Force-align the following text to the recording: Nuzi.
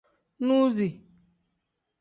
Nuzi. 0.45 0.87